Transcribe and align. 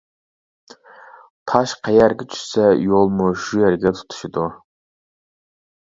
تاش 1.51 1.75
قەيەرگە 1.89 2.27
چۈشسە 2.33 2.67
يولمۇ 2.87 3.29
شۇ 3.45 3.63
يەرگە 3.65 3.93
تۇتىشىدۇ. 3.99 4.51